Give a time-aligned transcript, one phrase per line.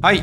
[0.00, 0.22] はい。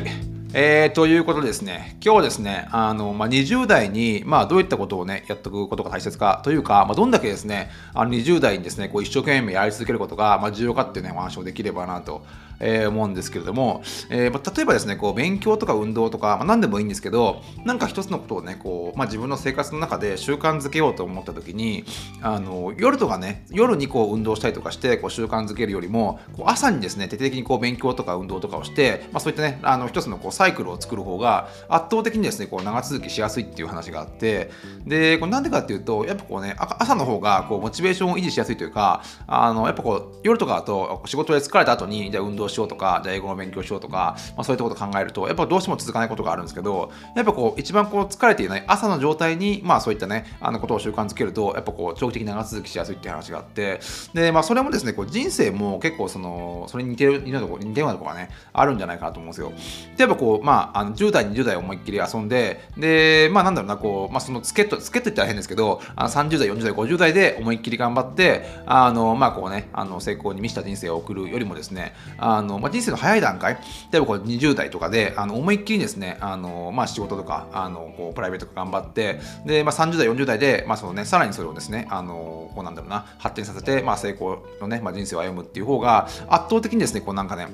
[0.54, 12.26] えー、ということでですね、今日はですね、あの、まあ、20代に、まあ、どういったことをね、やっておくことが大切かというか、まあ、どんだけですね、あの20代にですね、こう一生懸命やり続けることが、まあ、重要かっていうね、お話をできればなと
[12.60, 21.86] えー、思うんですけれども、えーまあ例えばですねこう勉強とか運動とか、まあ、何でもいいんですけどなんか一つのことをねこう、まあ、自分の生活の中で習慣づけようと思った時に
[22.22, 34.52] あの夜とかね夜にこう運動したりとかしてこう習慣づけるよりもこう朝にですね徹底的にこう勉強とか運動とかをして、まあ、そういったねあの一つのこうサイクルを作る方が圧倒的にですねこう長続きしやすいっていう話があって
[34.86, 53.80] でこれなんでかっていうとやっぱこうね朝の方がこうモチベーションを維持しやすいというかあのやっぱこう夜とかだと仕事で疲れた後にじゃあ運動しようとか、じゃあ英語の勉強しようとか、まあ、そういったことを考えると、やっぱどうしても続かないことがあるんですけど、やっぱこう、一番こう疲れていない朝の状態に、まあそういったね、あのことを習慣づけると、やっぱこう、長期的に長続きしやすいっていう話があって、
[54.14, 59.52] で、まあそれもですね、こう人生も結構その、それに似てる、似てるとこ似てるようなところがね、あるんじゃないかなと思うんですよ。
[59.98, 73.56] 例えばこう、まあ、あの10代、20代思いっきり遊んで、で、まあなんだろうな、こう、まあその助っ人、助っ人って言ったら変ですけど、あの30代、40代、50代で思いっきり頑張って、あの、まあこうね、あの成功に満ちた人生を送るよりもですね、あの、まあ、人生の早い段階、
[73.92, 87.48] 例えばこう20代とかであの思いっきりですねあの、まあ、仕事とかあのこうプライベートとか頑張ってで、まあ、30代40代で、まあそのね、さらにそれをですねあのこうなんだろうな発展させて、まあ、成功のね、まあ、人生を歩むっていう方が圧倒的にですねこうなんかね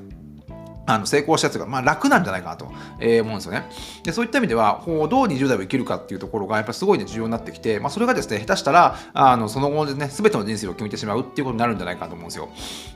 [0.93, 3.69] あの成功したやつが、まあ、楽なんじゃないかなと、えー、思うんですよね。
[4.03, 12.49] でそういった意味ではこうどう20代を生きるかっていうところがやっぱすごい、ね、重要になってきて、まあ、それがですね下手したらあのその後でね全ての人生を決めてしまうっていうことになるんじゃないかと思うんですよ。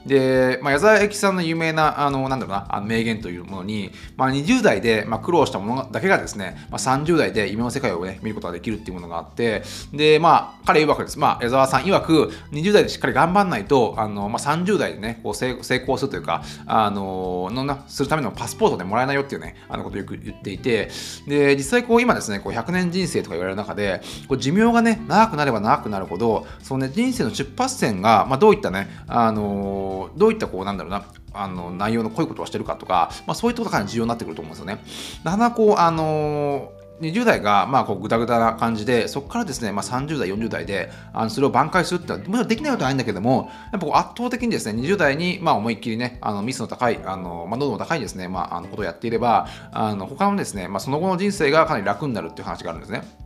[0.06, 20.90] で、まあ、矢沢永吉さんの有名なあのなんだろうなあの名言というものに、まあ、20代で、まあ、苦労したものだけがですね、まあ、30代で夢の世界を、ね、見ることができるっていうものがあってで、まあ、彼曰くです、まあ、矢沢さん曰く20代でしっかり頑張らないとあの、まあ、30代でねこう成功するというかあののなするためのパスポートでもらえないよっていうね、あのことをよく言っていて、
[21.28, 34.84] で、実際こう今ですね、こう100年人生とか言われる中で、こう寿命がね、長くなれば長くなるほど、そのね、人生の出発点が、まあ、どういったね、あのー、どういったこう、なんだろうな、あの内容の濃いことをしてるかとか、まあ、そういったことがかなり重要になってくると思うんですよね。
[35.24, 53.25] なかなかこう、あのー20代がまあこうグダグダな感じでそこからですね、まあ、30代40代であのそれを挽回するってのはもちろんできないことはないんだけどもやっぱこう圧倒的にですね20代にまあ思いっきりねあのミスの高いあの、まあ、濃度の高いですね、まあ、あのことをやっていればあの他のですね、まあ、その後の人生がかなり楽になるっていう話があるんですね。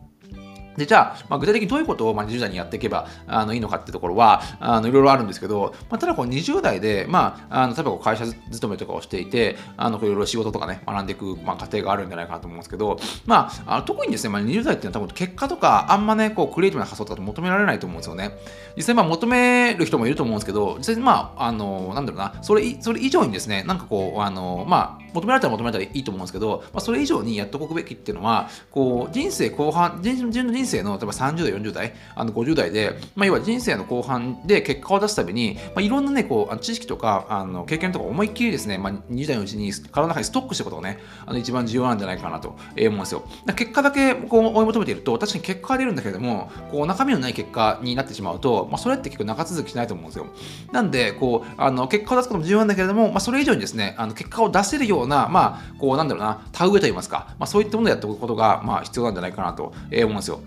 [0.77, 18.37] でじゃあ、まあ、具体的にどういうことを、まあ、20代にやっていけばあのいいのかっていうところはあのいろいろあるんですけど、まあ、ただこう20代で、まあ、あの例えばこう会社勤めとかをしていてあのいろいろ仕事とかね学んでいく、まあ、過程があるんじゃないかなと思うんですけど、まあ、あ特にですね、まあ、20代っていうのは多分結果とかあんまねこうクリエイティブな発想とか求められないと思うんですよね。
[18.75, 43.23] 実際まあ求める人もいると思うんですけど実際まああのなんだろうなそれそれ以上にですねなんかこうあのまあ求められたら求められたらいいと思うんですけど、まあ、それ以上にやっておくべきっていうのはこう人生後半自分の人生の例えば30代40代あの50代で、まあ、要は人生の後半で結果を出すために、まあ、いろんなねこう知識とかあの経験とか思いっきりですね、まあ、20代のうちに体の中にストックしてことがねあの一番重要なんじゃないかなと思うんですよ。
[43.55, 50.27] 結果だけこう追い求めていると確かに結果が出るんだけれどもこう中身のない結果になってしまうと、まあ、それって結構長続きしないと思うんですよ。
[50.71, 60.39] なんでこうあの結果を出すことも重要なんだけれども、まあ、それ以上にですねあの結果を出せるようなまあこうなんだろうな田植えといいますか、まあ、そういったものをやっておくことが、まあ、必要なんじゃないかなと思うんですよ。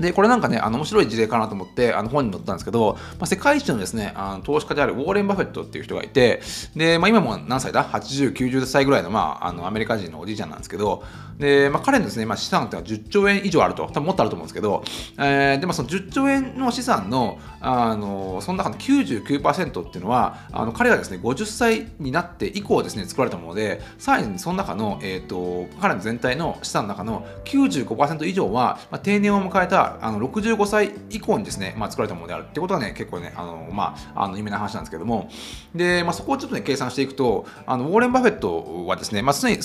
[0.00, 6.40] で、これなんかね、あの面白い事例かなと思って、あの本に載ったんですけど、まあ、世界一のですね、あの投資家であるウォーレン・バフェットっていう人がいて、
[6.74, 11.04] で、まあ、今も何歳だ ?80、90歳ぐらいの,、まあ、あのアメリカ人のおじいちゃんなんですけど、
[11.38, 14.84] で、まあ、彼のですね、まあ、資産ってのは10兆円以上あると、多分もっとあると思うんですけど、
[15.18, 32.46] えー、で、まあ、その10兆円の資産の、あの、その中の99%っていうのは、あの彼がですね、50歳になって以降ですね、作られたもので、さらにその中の、えっ、ー、と、彼の全体の資産の中の95%以上は、まあ、定年を迎えたあの65歳以降にですね、まあ、作られたものである。
[32.48, 35.28] ってことはね、結構ね、あの、まあ、あの、有名な話なんですけども、
[35.74, 39.62] で、まあ、そこをちょっとね、計算していくと、あの、ウォーレン・バフェットはですね、まあ、すでに、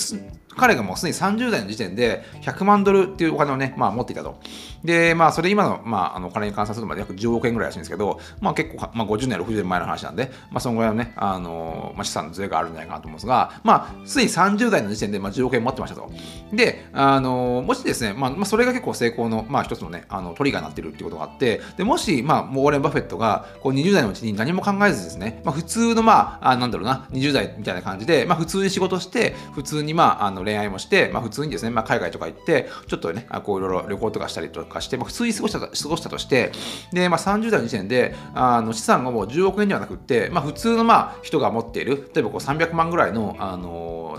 [0.56, 4.38] 彼がもうすでに30代の時点で100万ドルっていうお金をね、まあ、持っていたと。
[4.84, 16.10] で、まあ、それ今の、まあ、あのお金に換算するとまで約10億円ぐらいらしいんですけど、まあ、結構、まあ、50年、60年前の話なんで、まあ、そのぐらいのね、あのまあ、資産のズレがあるんじゃないかなと思うんですが、まあ、すでに30代の時点で、まあ、10億円持ってましたと。
[16.52, 36.52] で、あのもしですね、まあ、まあ、それが結構成功の、まあ、一つのね、あのトリガーになってるっていうことがあって、でもし、まあ、ウォーレン・バフェットがこう20代のうちに何も考えずですね、まあ、普通の、まあ、あなんだろうな、20代みたいな感じで、まあ、普通に仕事して、普通に、まあ、あの恋愛もして、まあ、普通にですね、まあ、海外とか行って、ちょっとね、こういろいろ旅行とかしたりとかして、まあ、普通に過ごした過ごしたとして、
[36.92, 44.18] で、まあ、30代の時点で、あの資産がもう10億円ではなくって、まあ、普通のまあ人が持っている、例えばこう300万ぐらいの、あの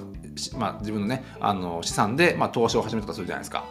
[0.58, 3.66] まあ、自分のね、あの資産で、まあ、投資を始めたとするじゃないですか。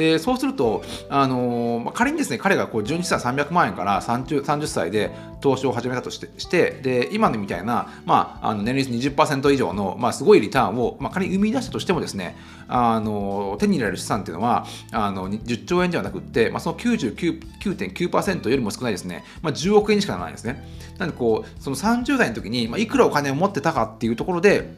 [0.00, 5.10] でそうすると、あのー、仮にですね彼がこう12歳300万円から 30, 30歳で
[5.42, 12.34] 投資を始めたとしてしてで今のみたいな、まあ、あの年率20%以上の、まあ、すごいリターンを、まあ、仮に生み出したとしてもですね、
[12.66, 20.66] あの、手に入れる資産っていうのはあの10兆円ではなくって、まあ、その99.9%よりも少ないですね、まあ、10億円にしかならないですね。
[20.96, 24.72] なのでこうその30代の時に、まあ、いくらお金を持ってたかっていうところで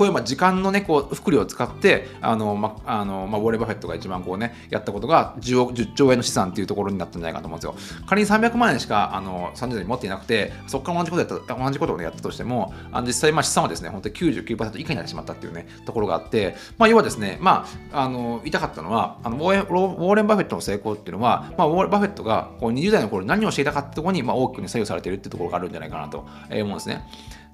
[0.00, 8.02] こういう時間のね、こう、福利を使って、あの、ま、あの、まあ、ウォーレン・バフェットが一番こうね、やったことが10億、10兆円の資産っていうところになったんじゃないかと思うんですよ。
[8.06, 27.04] 仮に300万円しか、あの、30年に持っていなくて、そこから同じことやった、同じことを、ね、やったとしても、あの実際、まあ、資産はですね、本当に99%以下になってしまったっていうね、ところがあって、まあ、要はですね、まあ、あの、言いたかったのは、あのウォーレン・バフェットの成功っていうのは、まあ、ウォーレン・バフェットがこう20代の頃何をしていたかってところに、まあ、大きく、左右されているってところがあるんじゃないかなと思うんですね。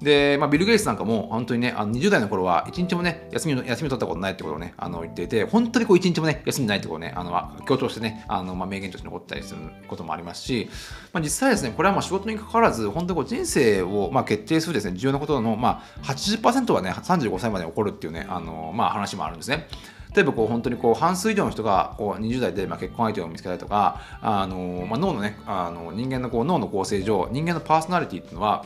[0.01, 10.69] で、まあ、ビル・ゲイツなんかも本当にね、あの20代の頃は一日もね、休みの休み取ったことないってことをね、あの言っていて、本当にこう一日もね、休みないってことをね、あの強調してね、あのまあ、名言として残ったりすることもありますし、
[11.13, 19.69] まあ、実際ですね、これはまあ仕事に関わらず、本当にこう人生をまあ決定するですね、重要なことのまあ80%はね、35歳まで起こるっていうね、あのまあ、話もあるんですね。
[20.17, 28.65] 例えばこう本当にこう半数以上の人がこう20代でまあ結婚相手を見つけたりとかあの、まあ、脳のねあの人間のこう脳の構成上人間のパーソナリティっていうのは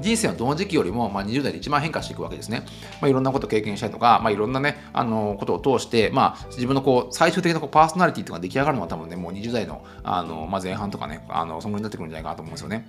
[0.00, 2.64] 人生のどの時期よりも、まあ、20代で一番変化していくわけですね。
[3.00, 12.86] まあ、いろんなことを経験したりとか、まあ、いろんなね、あのことを通して、まあ、自分のこう最終的なこうパーソナリティとか出来上がるのは多分ね、もう20代のあの、まあ、前半とかね、あのそのぐらいになってくるんじゃないかなと思うんですよね。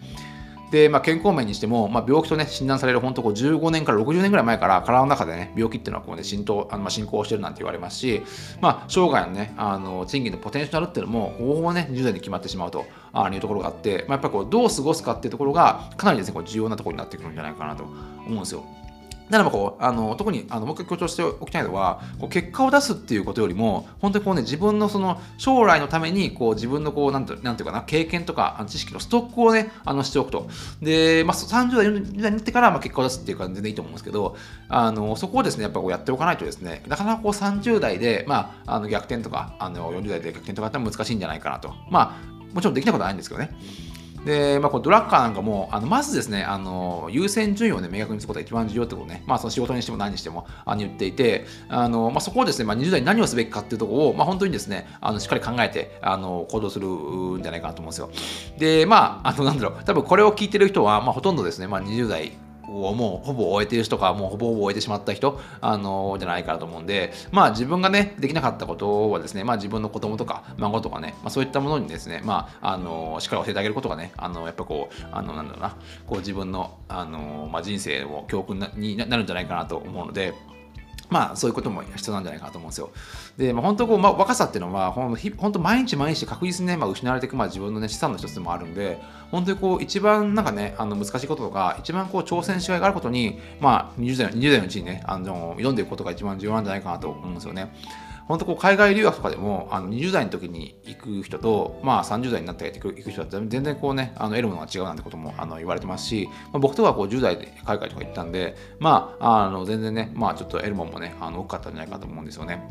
[0.72, 8.22] で、まあ、健康面にしても、まあ、病気とね、診断される本当こう15年から60年ぐらい前から体の中でね、病気っていうのはこうね、浸透、あのまあ進行してるなんて言われますし、
[8.62, 12.86] まあ、生涯のね、あの、賃金のポテンシャルっていうのも、ほぼほぼね、10代で決まってしまうと
[13.32, 17.96] いうところがあって、まあ、やっぱりこう、どう過ごすかっていうところが、かなりですね、こう重要なところになってくるんじゃないかなと思
[18.28, 18.64] うんですよ。
[19.30, 30.48] ならばこうあの特にあのもう一回強調しておきたいのはこう結果を出すっていうことよりも本当にこう、ね、自分のその将来のためにこう自分のこうなんてなんていうかな経験とか知識のストックをねあのしておくと
[30.82, 34.36] で、まあ、30代40代になってからまあ結果を出すっていうか全然いいと思うんですけど
[34.68, 43.52] あのそこをですねやっぱこうやっておかないとですねなかなかこう30代で、まあ、あの逆転とかあの40代で逆転とかって難しいんじゃないかなとまあもちろんできなことはないんですけどね。
[44.26, 58.10] で、まあ、このドラッカーなんかも、あのまずですね、あの優先順位を、ね、明確にすることが一番重要ってことね、まあ、その仕事にしても何にしてもあの言っていて、あのまあ、そこをですね、まあ、20代に何をすべきかっていうところを、まあ、本当にですね、あのしっかり考えてあの行動するんじゃないかなと思うんですよ。
[58.58, 62.34] で、まあ、あのなんだろう、多分これを聞いてる人は、まあ、ほとんどですね、まあ、20代
[62.70, 75.76] をもうほぼ終えてる人かもうほぼほぼ終えてしまった人、あのじゃないかなと思うんで、まあ自分がね、できなかったことはですね、まあ自分の子供とか孫とかね、まあそういったものにですね、まあ、あのしっかり教えてあげることがね、あのやっぱこう、あのなんだろうな、
[76.08, 80.34] こう自分の、あのまあ、人生を教訓になるんじゃないかなと思うので、
[81.10, 82.92] まあそういうことも必要なんじゃないかなと思うんですよ。
[83.38, 85.18] で、まあ、本当こう、まあ、若さっていうのは本
[85.52, 89.02] 当毎日毎日確実にね、まあ、失われていく、まあ、自分の、ね、資産の一つでもあるんで
[89.32, 97.72] 本当にこう一番なんかねあの難しいこととか一番こう挑戦しがいがあることに、まあ、20代 ,20 代のうちにねあの挑んでいくことが一番重要なんじゃないかなと思うんですよね。
[98.30, 112.62] 本当こう海外留学とかでもあの20代の時に行く人と、まあ、30代になって行く人は全然こうねあの得るものが違うなんてこともあの言われてますし、まあ、僕とかこう10代で海外とか行ったんで、まあ、あの全然ね、まあ、ちょっと得るものもねあの多かったんじゃないかと思うんですよね。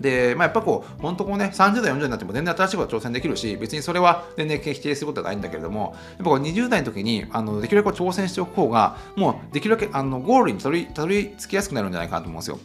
[0.00, 12.58] で、まあ、やっぱこう、本当こうね、30代、40代になっても全然新しいこと挑戦できるし、別にそれは全然否定することはないんだけれども、やっぱこう20代の時に、あのできるだけ挑戦しておく方が、もうできるだけあのゴールにたどりたどり着きやすくなるんじゃないかなと思うんですよ。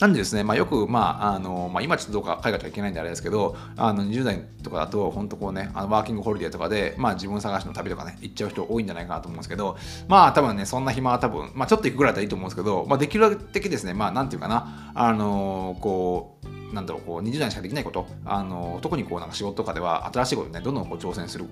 [0.00, 9.76] なんでですね、まあ、よく、まああのまあ、今ちょっとどうか海外とはいけないんであれですけど、あの20代とかだと、本当こうね、あのワーキングホリデーとかで、まあ、自分探しの旅とかね、行っちゃう人多いんじゃないかなと思うんですけど、
[10.06, 21.46] まあ多分ね、そんな暇は多分、まあ、ちょっと行くぐらいだったらいいと思うんですけど、まあ、できるだけですね、まあ、なんていうかな、あのこう、なんだろうこう20代しかできないことあの特にこうなんか仕事とかでは新しいことねどんどんこう挑戦する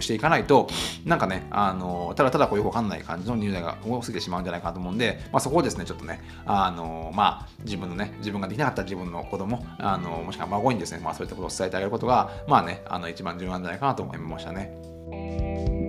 [0.00, 0.68] していかないと
[1.04, 15.81] なんかねあのただただこうよくわかんない感じの20代が多すぎてしまうんじゃないかなと思うんで、まあ、そこをですねちょっとねあのまあ自分のね自分ができなかった自分の子供あのもしくは孫にですね、まあ、そういったことを伝えてあげることがまあねあの一番重要なんじゃないかなと思いましたね。